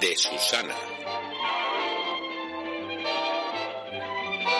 [0.00, 0.74] de Susana.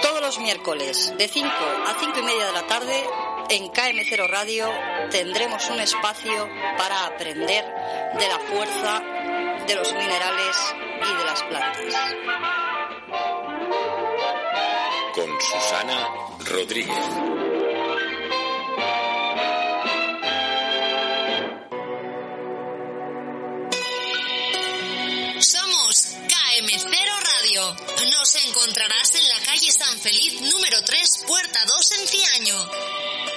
[0.03, 3.05] Todos los miércoles de 5 a 5 y media de la tarde
[3.51, 4.69] en KM0 Radio
[5.11, 7.65] tendremos un espacio para aprender
[8.19, 9.03] de la fuerza
[9.67, 11.95] de los minerales y de las plantas.
[15.15, 16.09] Con Susana
[16.51, 17.48] Rodríguez.
[28.19, 32.69] Nos encontrarás en la calle San Feliz número 3, puerta 2 en Ciaño.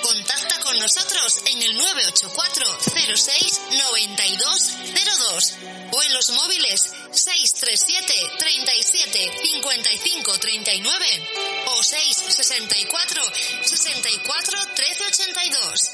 [0.01, 2.79] Contacta con nosotros en el 984
[3.15, 5.53] 06 9202
[5.91, 11.29] o en los móviles 637 37 55 39
[11.67, 13.23] o 664
[13.63, 15.91] 64 13 82.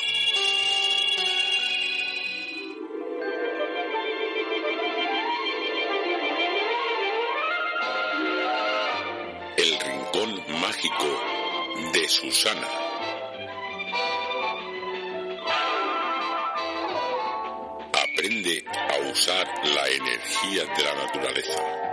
[9.56, 11.08] El rincón mágico
[11.92, 12.68] de Susana.
[17.92, 21.85] Aprende a usar la energía de la naturaleza.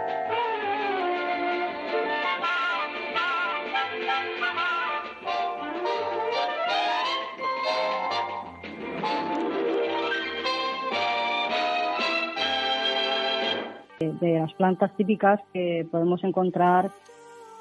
[14.23, 16.89] De las plantas típicas que podemos encontrar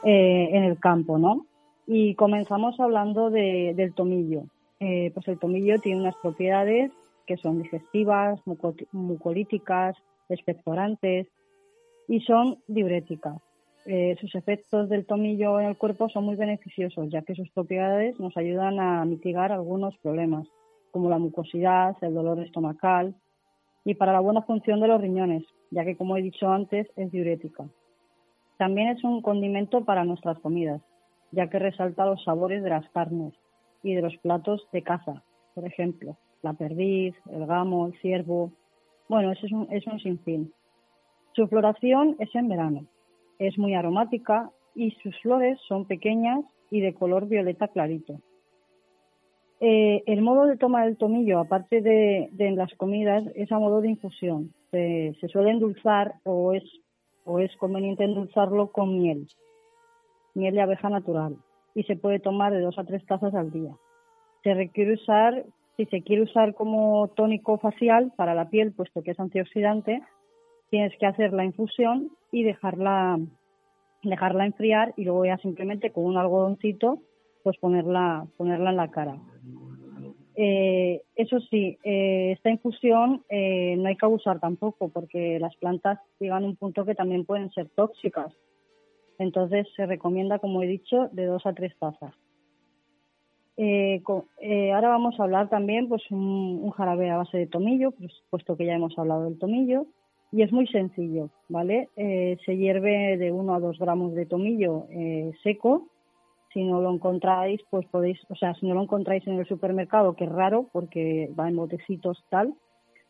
[0.04, 1.46] eh, en el campo, ¿no?
[1.86, 4.42] Y comenzamos hablando de- del tomillo.
[4.80, 6.90] Eh, pues el tomillo tiene unas propiedades
[7.26, 9.96] que son digestivas, muco- mucolíticas,
[10.28, 11.28] expectorantes
[12.08, 13.36] y son diuréticas.
[13.86, 18.18] Eh, sus efectos del tomillo en el cuerpo son muy beneficiosos, ya que sus propiedades
[18.18, 20.46] nos ayudan a mitigar algunos problemas,
[20.92, 23.14] como la mucosidad, el dolor estomacal
[23.84, 27.10] y para la buena función de los riñones, ya que, como he dicho antes, es
[27.10, 27.64] diurética.
[28.58, 30.82] También es un condimento para nuestras comidas,
[31.32, 33.32] ya que resalta los sabores de las carnes
[33.82, 35.24] y de los platos de caza,
[35.54, 38.52] por ejemplo, la perdiz, el gamo, el ciervo.
[39.08, 40.52] Bueno, eso es un, es un sinfín.
[41.32, 42.86] Su floración es en verano,
[43.38, 48.20] es muy aromática y sus flores son pequeñas y de color violeta clarito.
[49.64, 53.80] Eh, el modo de toma del tomillo, aparte de, en las comidas, es a modo
[53.80, 54.52] de infusión.
[54.72, 56.64] Se, se suele endulzar o es,
[57.24, 59.28] o es conveniente endulzarlo con miel,
[60.34, 61.36] miel de abeja natural,
[61.76, 63.70] y se puede tomar de dos a tres tazas al día.
[64.42, 65.44] Se requiere usar,
[65.76, 70.02] si se quiere usar como tónico facial para la piel, puesto que es antioxidante,
[70.70, 73.20] tienes que hacer la infusión y dejarla,
[74.02, 76.98] dejarla enfriar y luego ya simplemente con un algodoncito
[77.42, 79.18] pues ponerla, ponerla en la cara.
[80.34, 85.98] Eh, eso sí, eh, esta infusión eh, no hay que abusar tampoco porque las plantas
[86.18, 88.32] llegan a un punto que también pueden ser tóxicas.
[89.18, 92.14] Entonces se recomienda, como he dicho, de dos a tres tazas.
[93.58, 94.02] Eh,
[94.74, 98.64] ahora vamos a hablar también pues un, jarabe a base de tomillo, pues, puesto que
[98.64, 99.86] ya hemos hablado del tomillo.
[100.34, 101.90] Y es muy sencillo, ¿vale?
[101.94, 104.86] Se hierve de 1 a 2 gramos de tomillo
[105.42, 105.91] seco.
[106.52, 110.14] Si no lo encontráis, pues podéis, o sea, si no lo encontráis en el supermercado,
[110.14, 112.54] que es raro porque va en botecitos tal,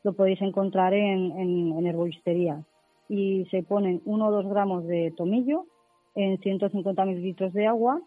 [0.05, 2.65] lo podéis encontrar en, en, en herboristería.
[3.09, 5.67] Y se ponen 1 o 2 gramos de tomillo
[6.15, 8.01] en 150 mililitros de agua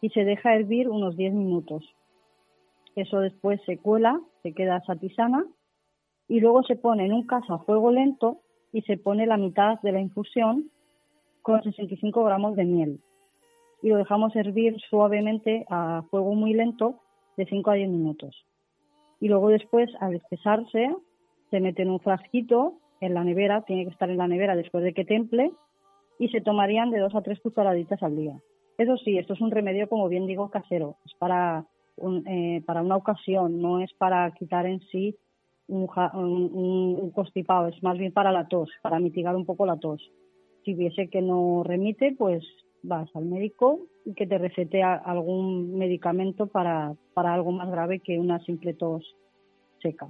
[0.00, 1.84] y se deja hervir unos 10 minutos.
[2.94, 5.44] Eso después se cuela, se queda esa tisana
[6.28, 8.40] y luego se pone en un caso a fuego lento
[8.72, 10.70] y se pone la mitad de la infusión
[11.42, 13.00] con 65 gramos de miel
[13.82, 17.00] y lo dejamos hervir suavemente a fuego muy lento
[17.36, 18.44] de 5 a 10 minutos.
[19.20, 20.94] Y luego después, al espesarse,
[21.50, 24.82] se mete en un frasquito en la nevera, tiene que estar en la nevera después
[24.84, 25.52] de que temple,
[26.18, 28.34] y se tomarían de 2 a 3 cucharaditas al día.
[28.78, 30.96] Eso sí, esto es un remedio, como bien digo, casero.
[31.04, 31.64] Es para,
[31.96, 35.16] un, eh, para una ocasión, no es para quitar en sí
[35.68, 39.76] un, un- un constipado, es más bien para la tos, para mitigar un poco la
[39.78, 40.02] tos.
[40.64, 42.44] Si viese que no remite, pues
[42.82, 48.00] vas al médico y que te recete a- algún medicamento para, para algo más grave
[48.00, 49.04] que una simple tos
[49.80, 50.08] seca.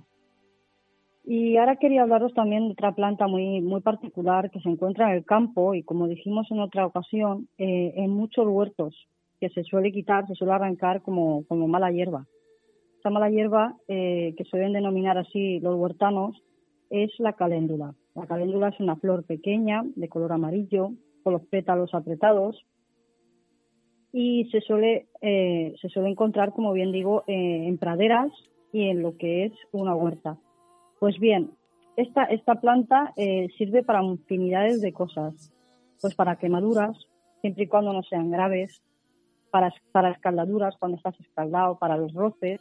[1.25, 5.17] Y ahora quería hablaros también de otra planta muy, muy particular que se encuentra en
[5.17, 8.95] el campo y como dijimos en otra ocasión, eh, en muchos huertos,
[9.41, 12.27] que se suele quitar, se suele arrancar como, como mala hierba.
[12.97, 16.41] Esta mala hierba, eh, que suelen denominar así los huertanos,
[16.91, 17.95] es la caléndula.
[18.15, 20.93] La caléndula es una flor pequeña, de color amarillo,
[21.27, 22.65] con los pétalos apretados.
[24.13, 28.31] Y se suele, eh, se suele encontrar, como bien digo, eh, en praderas
[28.73, 30.39] y en lo que es una huerta.
[31.01, 31.51] Pues bien,
[31.97, 35.53] esta, esta planta eh, sirve para infinidades de cosas,
[36.01, 36.97] pues para quemaduras,
[37.41, 38.81] siempre y cuando no sean graves,
[39.51, 42.61] para, para escaldaduras cuando estás escaldado, para los roces,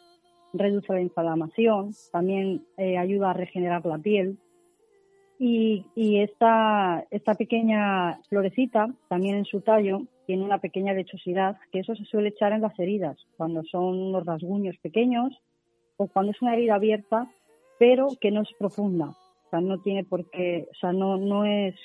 [0.53, 4.39] reduce la inflamación, también ayuda a regenerar la piel,
[5.39, 11.79] y, y esta, esta pequeña florecita, también en su tallo, tiene una pequeña lechosidad, que
[11.79, 15.33] eso se suele echar en las heridas, cuando son unos rasguños pequeños
[15.97, 17.29] o cuando es una herida abierta,
[17.79, 19.09] pero que no es profunda.
[19.09, 21.75] O sea, no tiene por qué, o sea, no, no es,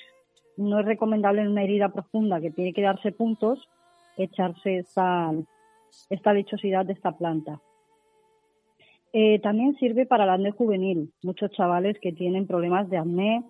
[0.57, 3.69] no es recomendable en una herida profunda que tiene que darse puntos,
[4.17, 5.31] echarse esta,
[6.09, 7.61] esta lechosidad de esta planta.
[9.13, 11.11] Eh, también sirve para el acné juvenil.
[11.23, 13.43] Muchos chavales que tienen problemas de acné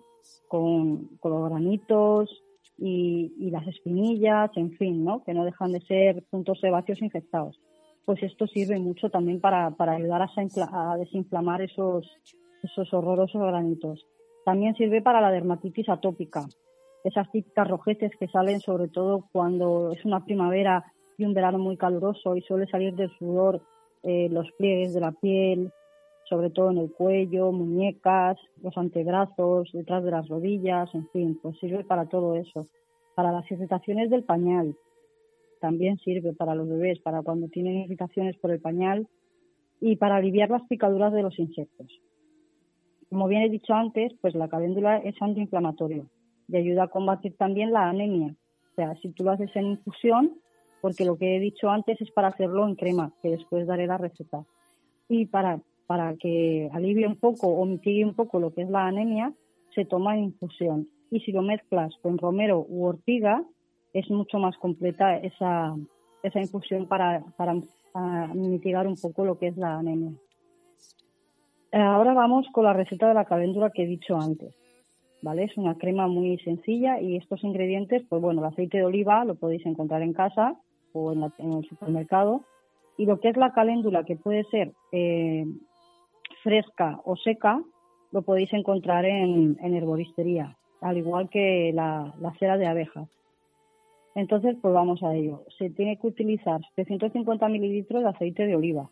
[0.48, 2.42] con, los granitos
[2.78, 5.22] y, las espinillas, en fin, ¿no?
[5.24, 7.60] que no dejan de ser puntos sebáceos infectados.
[8.04, 12.10] Pues esto sirve mucho también para, ayudar a, desinflamar esos,
[12.62, 14.04] esos horrorosos granitos.
[14.44, 16.44] También sirve para la dermatitis atópica,
[17.04, 20.84] esas típicas rojeces que salen sobre todo cuando es una primavera
[21.16, 23.62] y un verano muy caluroso y suele salir del sudor
[24.02, 25.72] eh, los pliegues de la piel,
[26.28, 31.58] sobre todo en el cuello, muñecas, los antebrazos, detrás de las rodillas, en fin, pues
[31.58, 32.66] sirve para todo eso.
[33.14, 34.74] Para las irritaciones del pañal,
[35.60, 39.06] también sirve para los bebés, para cuando tienen irritaciones por el pañal
[39.80, 41.88] y para aliviar las picaduras de los insectos.
[43.08, 46.06] Como bien he dicho antes, pues la caléndula es antiinflamatorio
[46.48, 48.34] y ayuda a combatir también la anemia.
[48.72, 50.38] O sea, si tú lo haces en infusión,
[50.82, 53.98] porque lo que he dicho antes es para hacerlo en crema, que después daré la
[53.98, 54.44] receta.
[55.08, 58.88] Y para, para que alivie un poco o mitigue un poco lo que es la
[58.88, 59.32] anemia,
[59.74, 60.88] se toma en infusión.
[61.10, 63.44] Y si lo mezclas con romero u ortiga,
[63.92, 65.76] es mucho más completa esa,
[66.24, 67.54] esa infusión para, para
[68.34, 70.12] mitigar un poco lo que es la anemia.
[71.70, 74.52] Ahora vamos con la receta de la caléndula que he dicho antes.
[75.22, 75.44] ¿Vale?
[75.44, 79.36] Es una crema muy sencilla y estos ingredientes, pues bueno, el aceite de oliva lo
[79.36, 80.58] podéis encontrar en casa,
[80.92, 82.42] o en, el supermercado.
[82.96, 85.46] Y lo que es la caléndula, que puede ser eh,
[86.42, 87.62] fresca o seca,
[88.10, 93.08] lo podéis encontrar en, herboristería, al igual que la, cera de abejas.
[94.14, 95.44] Entonces, pues vamos a ello.
[95.58, 98.90] Se tiene que utilizar 750 mililitros de aceite de oliva,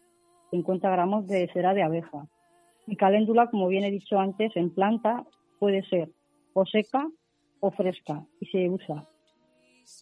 [0.51, 2.27] 50 gramos de cera de abeja.
[2.87, 5.25] Y caléndula, como bien he dicho antes, en planta
[5.59, 6.09] puede ser
[6.55, 7.07] o seca
[7.61, 9.07] o fresca y se usa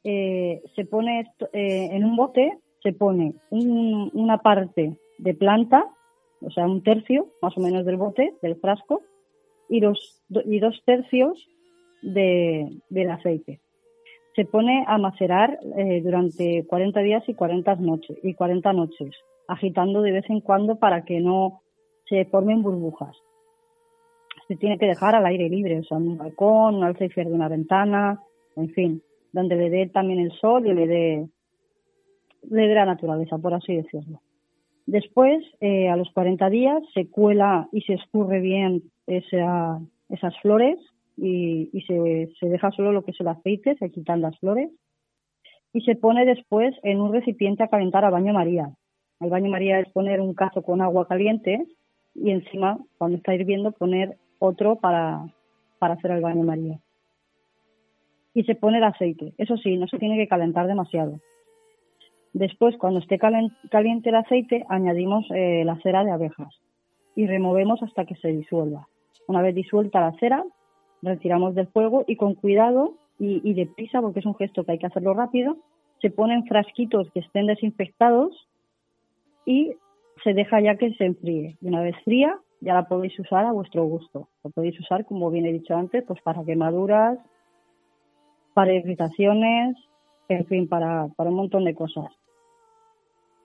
[0.04, 1.20] eh, se pone
[1.52, 5.84] eh, en un bote, se pone una parte de planta,
[6.40, 9.02] o sea, un tercio más o menos del bote, del frasco,
[9.68, 11.48] y dos, y dos tercios
[12.02, 13.60] de, del aceite.
[14.36, 19.10] Se pone a macerar eh, durante 40 días y 40 noches, y 40 noches,
[19.48, 21.62] agitando de vez en cuando para que no
[22.08, 23.16] se formen burbujas.
[24.46, 27.32] Se tiene que dejar al aire libre, o sea, en un balcón, un alcéizar de
[27.32, 28.22] una ventana,
[28.56, 29.02] en fin
[29.32, 31.28] donde le dé también el sol y le dé,
[32.50, 34.20] le dé la naturaleza, por así decirlo.
[34.86, 40.78] Después, eh, a los 40 días, se cuela y se escurre bien esa, esas flores
[41.16, 44.70] y, y se, se, deja solo lo que es el aceite, se quitan las flores
[45.74, 48.70] y se pone después en un recipiente a calentar a baño María.
[49.20, 51.66] El baño María es poner un cazo con agua caliente
[52.14, 55.26] y encima, cuando está hirviendo, poner otro para,
[55.78, 56.80] para hacer el baño María
[58.38, 59.32] y se pone el aceite.
[59.36, 61.18] Eso sí, no se tiene que calentar demasiado.
[62.32, 66.54] Después, cuando esté caliente el aceite, añadimos eh, la cera de abejas
[67.16, 68.86] y removemos hasta que se disuelva.
[69.26, 70.44] Una vez disuelta la cera,
[71.02, 74.78] retiramos del fuego y con cuidado y, y deprisa, porque es un gesto que hay
[74.78, 75.56] que hacerlo rápido,
[76.00, 78.46] se ponen frasquitos que estén desinfectados
[79.46, 79.74] y
[80.22, 81.56] se deja ya que se enfríe.
[81.60, 84.28] Y una vez fría, ya la podéis usar a vuestro gusto.
[84.44, 87.18] Lo podéis usar, como bien he dicho antes, pues para quemaduras,
[88.58, 89.76] para irritaciones,
[90.28, 92.06] en fin, para, para un montón de cosas.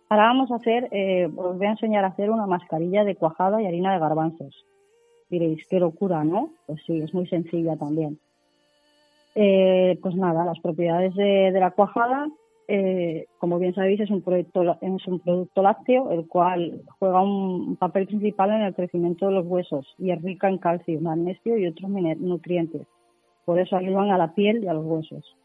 [0.10, 3.62] Ahora vamos a hacer, eh, os voy a enseñar a hacer una mascarilla de cuajada
[3.62, 4.66] y harina de garbanzos.
[5.30, 6.50] Diréis, qué locura, ¿no?
[6.66, 8.18] Pues sí, es muy sencilla también.
[9.36, 12.28] Eh, pues nada, las propiedades de, la cuajada,
[12.68, 17.76] eh, como bien sabéis, es un, producto, es un producto lácteo, el cual juega un
[17.76, 21.68] papel principal en el crecimiento de los huesos y es rica en calcio, magnesio y
[21.68, 22.88] otros nutrientes.
[23.46, 25.36] Por eso ayudan a la piel y a los huesos.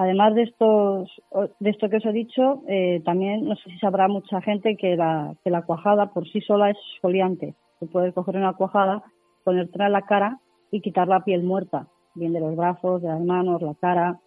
[0.00, 1.10] Además de, estos,
[1.58, 4.94] de esto que os he dicho, eh, también no sé si sabrá mucha gente que
[4.94, 5.34] la,
[5.66, 7.56] cuajada por sí sola es exfoliante.
[7.80, 9.02] Se puede coger una cuajada,
[9.42, 10.38] ponértela en la cara
[10.70, 14.20] y quitar la piel muerta, bien de los brazos, de las manos, la cara,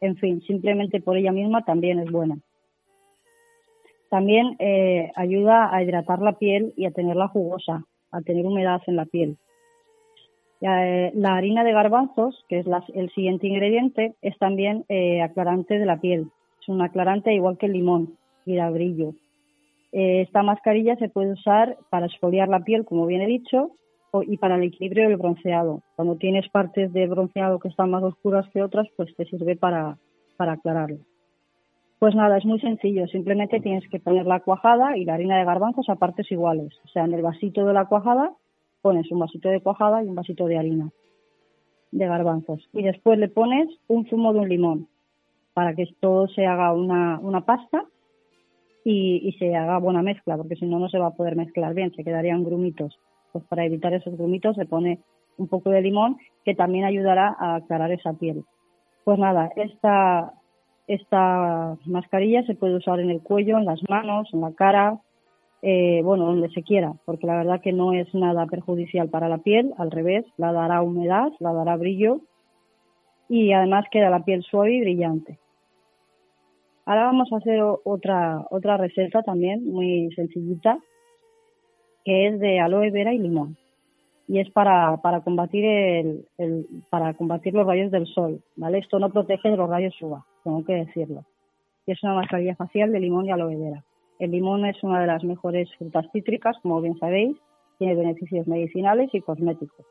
[0.00, 2.38] En fin, simplemente por ella misma también es buena.
[4.10, 8.96] También eh, ayuda a hidratar la piel y a tenerla jugosa, a tener humedad en
[8.96, 9.38] la piel.
[10.62, 15.86] Eh, la harina de garbanzos, que es el siguiente ingrediente, es también eh, aclarante de
[15.86, 16.28] la piel.
[16.60, 18.16] Es un aclarante igual que el limón
[18.46, 19.14] y da brillo.
[19.92, 23.72] esta mascarilla se puede usar para exfoliar la piel, como bien he dicho,
[24.26, 25.82] y para el equilibrio del bronceado.
[25.96, 29.96] Cuando tienes partes del bronceado que están más oscuras que otras, pues te sirve para,
[30.36, 30.98] para aclararlo.
[31.98, 33.06] Pues nada, es muy sencillo.
[33.06, 36.74] Simplemente tienes que poner la cuajada y la harina de garbanzos a partes iguales.
[36.84, 38.32] O sea, en el vasito de la cuajada
[38.82, 40.90] pones un vasito de cuajada y un vasito de harina
[41.92, 42.68] de garbanzos.
[42.72, 44.88] Y después le pones un zumo de un limón
[45.54, 47.84] para que todo se haga una, una pasta
[48.84, 51.74] y, y, se haga buena mezcla, porque si no, no se va a poder mezclar
[51.74, 52.98] bien, se quedarían grumitos.
[53.32, 55.00] Pues para evitar esos grumitos se pone
[55.36, 58.44] un poco de limón que también ayudará a aclarar esa piel.
[59.04, 60.32] Pues nada, esta,
[60.86, 64.98] esta mascarilla se puede usar en el cuello, en las manos, en la cara,
[65.62, 69.38] eh, bueno, donde se quiera, porque la verdad que no es nada perjudicial para la
[69.38, 72.20] piel, al revés, la dará humedad, la dará brillo
[73.28, 75.38] y además queda la piel suave y brillante.
[76.84, 80.78] Ahora vamos a hacer otra, otra receta también muy sencillita,
[82.04, 83.56] que es de aloe vera y limón
[84.32, 88.78] y es para, para combatir el, para combatir los rayos del sol, ¿vale?
[88.78, 91.24] Esto no protege de los rayos UVA, tengo que decirlo.
[91.86, 93.84] Y es una mascarilla facial de limón y aloe vera.
[94.18, 97.36] El limón es una de las mejores frutas cítricas, como bien sabéis,
[97.78, 99.84] tiene beneficios medicinales y cosméticos.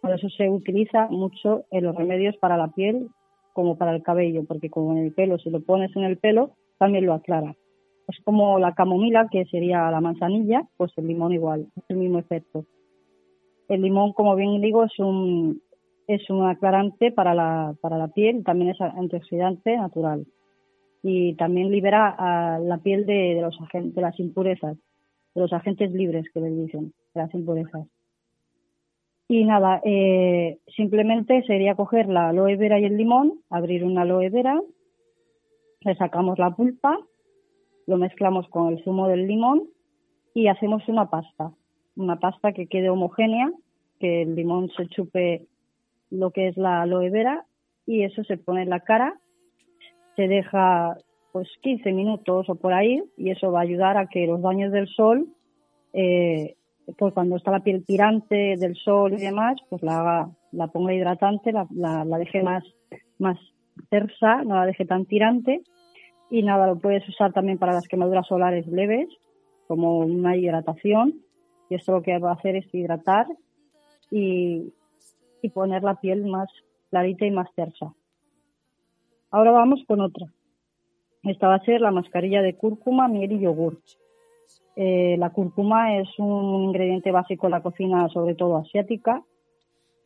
[0.00, 3.08] Por eso se utiliza mucho en los remedios para la piel
[3.52, 6.52] como para el cabello, porque como en el pelo, si lo pones en el pelo,
[6.78, 7.56] también lo aclara.
[8.06, 12.18] Es como la camomila, que sería la manzanilla, pues el limón igual, es el mismo
[12.18, 12.64] efecto.
[13.68, 15.60] El limón, como bien digo, es un,
[16.06, 20.24] es un aclarante para la, para la piel, también es antioxidante natural.
[21.02, 24.76] Y también libera a la piel de, los agentes, de las impurezas,
[25.34, 27.86] de los agentes libres que le dicen, de las impurezas.
[29.28, 34.30] Y nada, eh, simplemente sería coger la aloe vera y el limón, abrir una aloe
[34.30, 34.60] vera,
[35.80, 36.98] le sacamos la pulpa,
[37.86, 39.68] lo mezclamos con el zumo del limón
[40.34, 41.52] y hacemos una pasta
[41.98, 43.52] una pasta que quede homogénea,
[43.98, 45.46] que el limón se chupe
[46.10, 47.44] lo que es la aloe vera
[47.84, 49.18] y eso se pone en la cara,
[50.18, 50.96] se deja
[51.30, 54.72] pues 15 minutos o por ahí y eso va a ayudar a que los daños
[54.72, 55.28] del sol,
[55.92, 56.56] eh,
[56.98, 60.92] pues cuando está la piel tirante del sol y demás, pues la haga, la ponga
[60.92, 62.64] hidratante, la, la, la deje más,
[63.20, 63.38] más
[63.90, 65.62] tersa, no la deje tan tirante
[66.30, 69.08] y nada, lo puedes usar también para las quemaduras solares leves
[69.68, 71.14] como una hidratación
[71.70, 73.28] y esto lo que va a hacer es hidratar
[74.10, 74.72] y,
[75.54, 76.48] poner la piel más
[76.90, 77.94] clarita y más tersa.
[79.30, 80.26] Ahora vamos con otra.
[81.22, 83.78] Esta va a ser la mascarilla de cúrcuma, miel y yogur.
[84.76, 89.22] Eh, la cúrcuma es un ingrediente básico en la cocina, sobre todo asiática,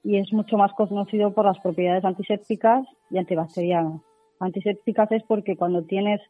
[0.02, 4.00] y es mucho más conocido por las propiedades antisépticas y antibacterianas.
[4.40, 6.20] Antisépticas es porque cuando tienes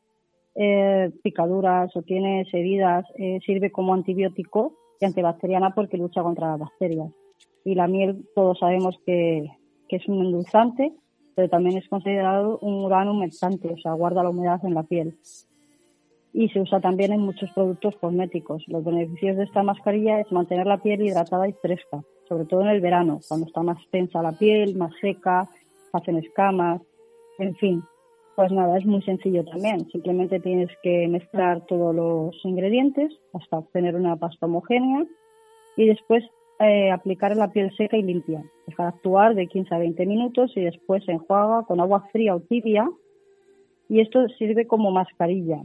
[0.55, 7.11] eh, picaduras o tienes heridas, eh, sirve como antibiótico antibacteriana porque lucha contra las bacterias.
[7.65, 9.51] Y la miel todos sabemos que,
[9.89, 10.95] es un endulzante,
[11.35, 15.17] pero también es considerado un gran humectante, o sea, guarda la humedad en la piel.
[16.33, 18.65] Y se usa también en muchos productos cosméticos.
[18.69, 22.69] Los beneficios de esta mascarilla es mantener la piel hidratada y fresca, sobre todo en
[22.69, 25.49] el verano, cuando está más tensa la piel, más seca,
[25.93, 26.81] hacen escamas,
[27.39, 27.83] en fin.
[28.35, 29.91] Pues nada, es muy sencillo también.
[29.91, 35.05] Simplemente tienes que mezclar todos los ingredientes hasta obtener una pasta homogénea
[35.77, 36.25] y después
[36.61, 38.43] eh, aplicar en la piel seca y limpia.
[38.67, 42.41] Dejar actuar de 15 a 20 minutos y después se enjuaga con agua fría o
[42.41, 42.89] tibia.
[43.89, 45.61] Y esto sirve como mascarilla,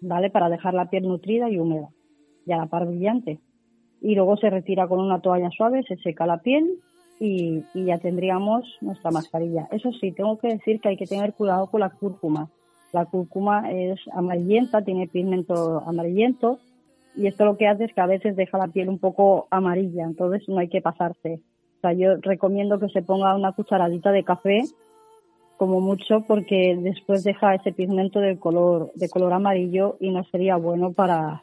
[0.00, 0.30] ¿vale?
[0.30, 1.90] Para dejar la piel nutrida y húmeda
[2.46, 3.40] y a la par brillante.
[4.00, 6.78] Y luego se retira con una toalla suave, se seca la piel
[7.18, 9.68] y, ya tendríamos nuestra mascarilla.
[9.70, 12.48] Eso sí, tengo que decir que hay que tener cuidado con la cúrcuma.
[12.92, 16.60] La cúrcuma es amarillenta, tiene pigmento amarillento
[17.16, 20.04] y esto lo que hace es que a veces deja la piel un poco amarilla,
[20.04, 21.40] entonces no hay que pasarse.
[21.78, 24.62] O sea, yo recomiendo que se ponga una cucharadita de café
[25.56, 30.56] como mucho porque después deja ese pigmento de color de color amarillo y no sería
[30.56, 31.42] bueno para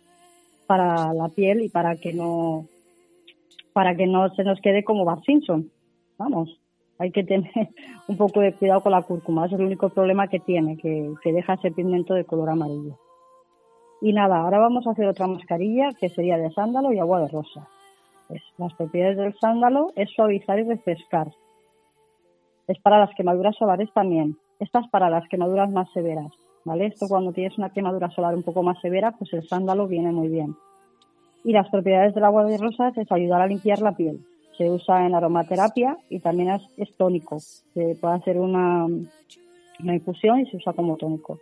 [0.67, 2.65] para la piel y para que no
[3.73, 5.69] para que no se nos quede como Bart Simpson.
[6.17, 6.59] Vamos,
[6.99, 7.51] hay que tener
[8.07, 9.45] un poco de cuidado con la cúrcuma.
[9.45, 12.97] es el único problema que tiene, que, deja ese pigmento de color amarillo.
[14.03, 17.29] Y nada, ahora vamos a hacer otra mascarilla que sería de sándalo y agua de
[17.29, 17.69] rosa.
[18.57, 21.31] Las propiedades del sándalo es suavizar y refrescar.
[22.67, 24.35] Es para las quemaduras solares también.
[24.59, 26.33] Esta es para las quemaduras más severas,
[26.65, 26.87] ¿vale?
[26.87, 30.27] Esto cuando tienes una quemadura solar un poco más severa, pues el sándalo viene muy
[30.27, 30.53] bien.
[31.45, 34.19] Y las propiedades del agua de rosas es ayudar a limpiar la piel.
[34.57, 37.39] Se usa en aromaterapia y también es, tónico.
[37.39, 38.85] Se puede hacer una
[39.79, 41.39] infusión y se usa como tónico.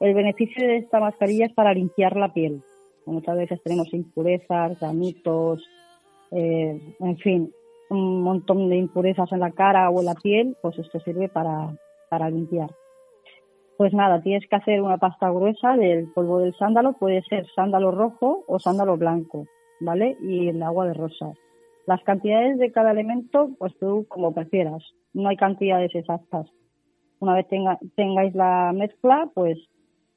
[0.00, 2.62] El beneficio de esta mascarilla es para limpiar la piel.
[3.04, 5.62] Muchas veces tenemos impurezas, granitos,
[6.30, 7.52] eh, en fin,
[7.90, 11.76] un montón de impurezas en la cara o en la piel, pues esto sirve para,
[12.08, 12.70] para limpiar.
[13.76, 17.90] Pues nada, tienes que hacer una pasta gruesa del polvo del sándalo, puede ser sándalo
[17.90, 19.46] rojo o sándalo blanco,
[19.80, 20.16] ¿vale?
[20.22, 21.36] Y el agua de rosas.
[21.86, 26.46] Las cantidades de cada elemento, pues tú como prefieras, no hay cantidades exactas.
[27.18, 27.46] Una vez
[27.96, 29.58] tengáis la mezcla, pues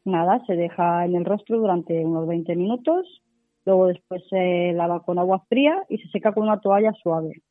[0.05, 3.21] nada, se deja en el rostro durante unos 20 minutos,
[3.65, 7.41] luego después se lava con agua fría y se seca con una toalla suave.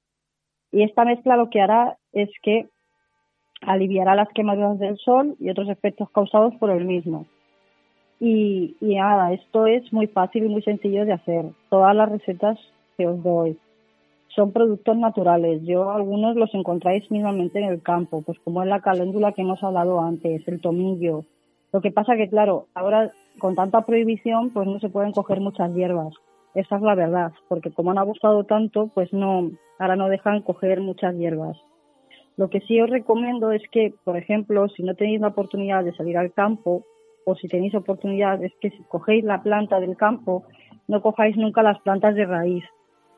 [0.71, 2.69] Y esta mezcla lo que hará es que
[3.61, 7.27] aliviará las quemaduras del sol y otros efectos causados por el mismo.
[8.25, 11.45] Y, nada, esto es muy fácil y muy sencillo de hacer.
[11.71, 12.59] Todas las recetas
[12.97, 13.59] que os doy
[14.29, 15.63] son productos naturales.
[15.65, 19.63] Yo algunos los encontráis mismamente en el campo, pues como en la caléndula que hemos
[19.63, 21.25] hablado antes, el tomillo.
[21.73, 25.73] Lo que pasa que, claro, ahora con tanta prohibición, pues no se pueden coger muchas
[25.75, 26.14] hierbas.
[26.55, 30.81] Esa es la verdad, porque como han abusado tanto, pues no, ahora no dejan coger
[30.81, 31.57] muchas hierbas.
[32.37, 35.95] Lo que sí os recomiendo es que, por ejemplo, si no tenéis la oportunidad de
[35.95, 36.85] salir al campo,
[37.25, 40.45] o si tenéis oportunidad, es que si cogéis la planta del campo,
[40.88, 42.64] no cojáis nunca las plantas de raíz,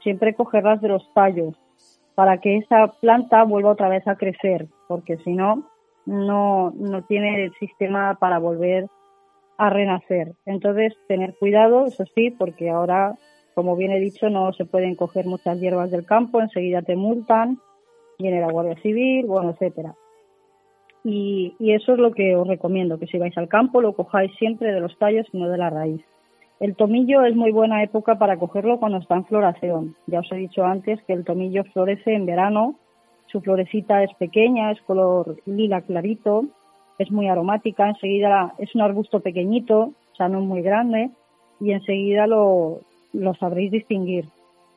[0.02, 1.54] siempre cogerlas de los tallos,
[2.14, 5.64] para que esa planta vuelva otra vez a crecer, porque si no,
[6.06, 8.86] no, no tiene el sistema para volver
[9.58, 10.32] a renacer.
[10.46, 13.14] Entonces, tener cuidado, eso sí, porque ahora,
[13.54, 17.58] como bien he dicho, no se pueden coger muchas hierbas del campo, enseguida te multan,
[18.18, 19.94] viene la Guardia Civil, bueno, etcétera.
[21.04, 24.32] Y, y eso es lo que os recomiendo, que si vais al campo lo cojáis
[24.38, 26.02] siempre de los tallos y no de la raíz.
[26.60, 29.96] El tomillo es muy buena época para cogerlo cuando está en floración.
[30.06, 32.78] Ya os he dicho antes que el tomillo florece en verano,
[33.34, 36.44] su florecita es pequeña, es color lila clarito,
[37.00, 41.10] es muy aromática, enseguida es un arbusto pequeñito, o sea, no muy grande,
[41.60, 42.78] y enseguida lo,
[43.12, 44.26] lo sabréis distinguir.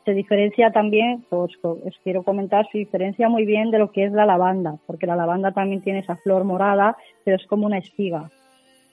[0.05, 4.11] Se diferencia también, pues os quiero comentar, se diferencia muy bien de lo que es
[4.11, 8.31] la lavanda, porque la lavanda también tiene esa flor morada, pero es como una espiga.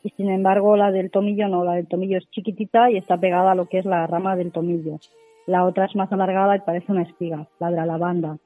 [0.02, 3.52] Y sin embargo, la del tomillo no, la del tomillo es chiquitita y está pegada
[3.52, 4.98] a lo que es la rama del tomillo.
[5.46, 8.36] La otra es más alargada y parece una espiga, la de la lavanda.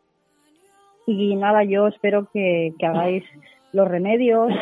[1.10, 3.24] Y nada, yo espero que, hagáis
[3.72, 4.52] los remedios,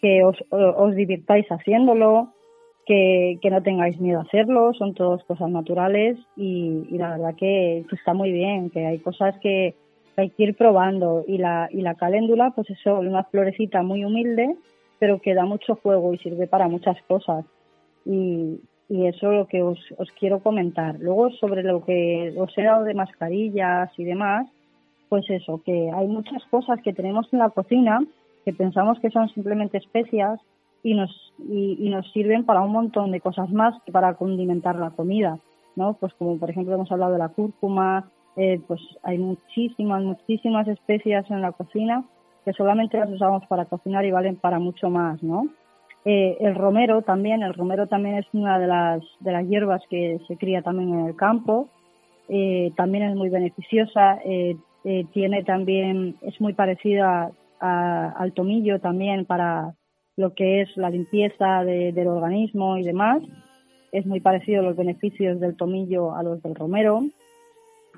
[0.00, 2.32] que os, os divirtáis haciéndolo,
[2.86, 7.34] que, que, no tengáis miedo a hacerlo, son todas cosas naturales y, y la verdad
[7.36, 9.74] que, está muy bien, que hay cosas que
[10.16, 14.56] hay que ir probando y la, y la caléndula, pues eso, una florecita muy humilde,
[14.98, 17.44] pero que da mucho juego y sirve para muchas cosas.
[18.06, 20.98] Y, y eso es lo que os, os quiero comentar.
[21.00, 24.46] Luego sobre lo que os he dado de mascarillas y demás,
[25.12, 28.02] pues eso, que hay muchas cosas que tenemos en la cocina
[28.46, 30.40] que pensamos que son simplemente especias
[30.82, 34.88] y nos, y, nos sirven para un montón de cosas más que para condimentar la
[34.92, 35.38] comida,
[35.76, 35.98] ¿no?
[36.00, 41.30] Pues como por ejemplo hemos hablado de la cúrcuma, eh, pues hay muchísimas, muchísimas especias
[41.30, 42.04] en la cocina
[42.46, 45.46] que solamente las usamos para cocinar y valen para mucho más, ¿no?
[46.06, 50.20] Eh, el romero también, el romero también es una de las, de las hierbas que
[50.26, 51.68] se cría también en el campo,
[52.30, 54.18] eh, también es muy beneficiosa,
[55.12, 59.74] tiene también, es muy parecida al tomillo también para
[60.16, 63.22] lo que es la limpieza del organismo y demás.
[63.92, 67.02] Es muy parecido los beneficios del tomillo a los del romero.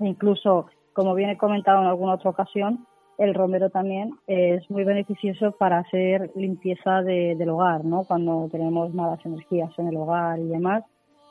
[0.01, 4.83] E incluso, como bien he comentado en alguna otra ocasión, el romero también es muy
[4.85, 8.05] beneficioso para hacer limpieza del hogar, ¿no?
[8.05, 10.83] Cuando tenemos malas energías en el hogar y demás,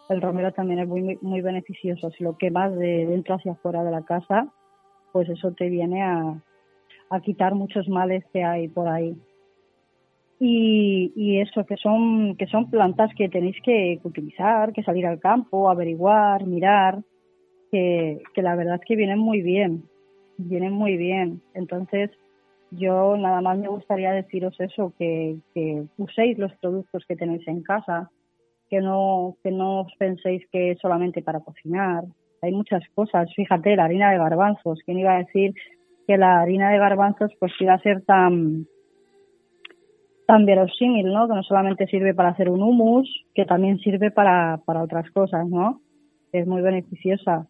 [0.10, 2.10] el romero también es muy, muy beneficioso.
[2.12, 4.48] Si lo quemas de dentro hacia afuera de la casa,
[5.14, 6.42] pues eso te viene a,
[7.10, 9.16] a quitar muchos males que hay por ahí.
[10.40, 15.20] Y, y, eso, que son, que son plantas que tenéis que utilizar, que salir al
[15.22, 17.00] campo, averiguar, mirar,
[17.72, 19.84] que, que la verdad es que vienen muy bien,
[20.38, 21.42] vienen muy bien.
[21.54, 22.12] Entonces,
[22.72, 27.62] yo nada más me gustaría deciros eso, que, que uséis los productos que tenéis en
[27.62, 28.10] casa,
[28.70, 32.04] que no, que no os penséis que es solamente para cocinar.
[32.44, 33.34] Hay muchas cosas.
[33.36, 34.80] Fíjate, la harina de garbanzos.
[34.86, 35.54] ¿Quién iba a decir
[36.06, 38.68] que la harina de garbanzos pues iba a ser tan
[40.28, 41.28] tan verosímil, ¿no?
[41.28, 45.48] Que no solamente sirve para hacer un humus, que también sirve para, para otras cosas,
[45.48, 45.82] ¿no?
[46.32, 47.48] Es muy beneficiosa.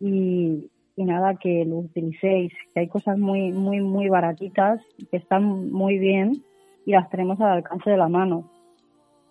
[0.00, 5.70] Y, y nada, que lo utilicéis, que hay cosas muy, muy, muy baratitas, que están
[5.70, 6.42] muy bien
[6.86, 8.50] y las tenemos al alcance de la mano.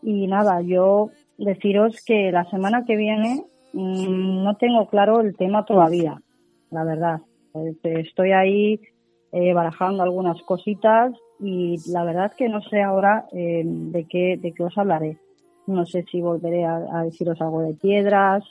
[0.03, 6.21] Y nada, yo deciros que la semana que viene no tengo claro el tema todavía,
[6.71, 7.21] la verdad.
[7.53, 8.79] Este, estoy ahí
[9.31, 14.51] eh, barajando algunas cositas y la verdad que no sé ahora eh, de qué de
[14.53, 15.17] qué os hablaré.
[15.67, 18.43] No sé si volveré a, deciros algo de piedras,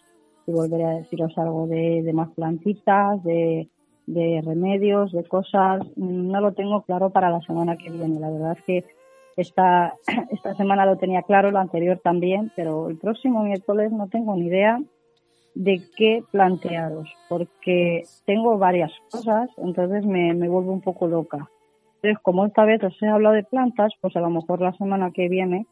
[0.46, 3.68] si volveré a deciros algo de, de más plantitas, de,
[4.06, 5.82] de remedios, de cosas.
[5.96, 8.20] No lo tengo claro para la semana que viene.
[8.20, 8.84] La verdad es que
[9.36, 9.94] esta,
[10.30, 14.46] esta semana lo tenía claro, la anterior también, pero el próximo miércoles no tengo ni
[14.46, 14.80] idea
[15.54, 21.48] de qué plantearos, porque tengo varias cosas, entonces me, me vuelvo un poco loca.
[21.96, 25.10] Entonces, como esta vez os he hablado de plantas, pues a lo mejor la semana
[25.10, 25.66] que viene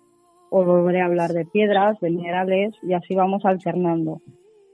[0.51, 4.21] os volveré a hablar de piedras, de minerales y así vamos alternando.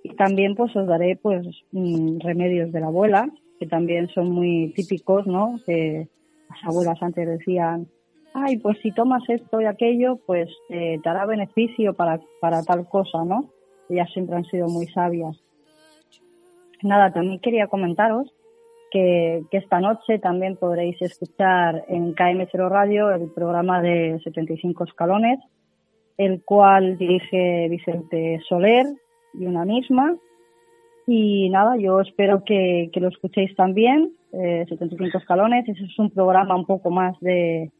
[0.02, 4.72] Y también pues os daré pues mm, remedios de la abuela, que también son muy
[4.74, 5.56] típicos, ¿no?
[5.64, 6.08] Que
[6.50, 7.86] las abuelas antes decían,
[8.34, 12.88] ay, pues si tomas esto y aquello, pues eh, te hará beneficio para, para tal
[12.88, 13.50] cosa, ¿no?
[13.92, 15.36] Ellas siempre han sido muy sabias.
[16.82, 18.32] Nada, también quería comentaros
[18.90, 25.38] que, que esta noche también podréis escuchar en KM0 Radio el programa de 75 escalones,
[26.16, 28.86] el cual dirige Vicente Soler
[29.34, 30.16] y una misma.
[31.06, 35.68] Y nada, yo espero que, que lo escuchéis también, eh, 75 escalones.
[35.68, 37.70] Ese es un programa un poco más de,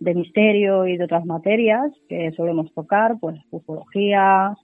[0.00, 4.54] de misterio y de otras materias que solemos tocar, pues ufología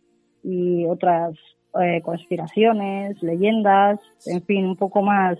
[0.42, 1.34] y otras
[1.80, 5.38] eh, conspiraciones, leyendas, en fin, un poco más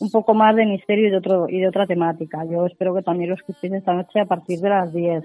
[0.00, 2.44] un poco más de misterio y de otro y de otra temática.
[2.44, 5.24] Yo espero que también lo escuchéis esta noche a partir de las 10.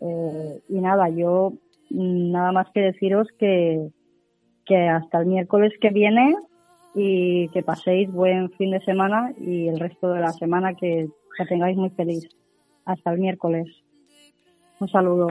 [0.00, 1.52] Eh, y nada, yo
[1.90, 3.88] mm, nada más que deciros que,
[4.66, 6.36] que hasta el miércoles que viene
[6.94, 11.46] y que paséis buen fin de semana y el resto de la semana que, que
[11.46, 12.28] tengáis muy feliz.
[12.84, 13.68] Hasta el miércoles.
[14.80, 15.28] Un saludo.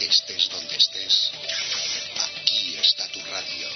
[0.00, 1.30] Estés donde estés,
[2.16, 3.68] aquí está tu radio.